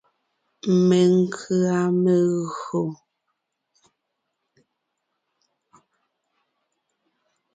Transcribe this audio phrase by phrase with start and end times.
[0.87, 2.83] Menkʉ̀a megÿò.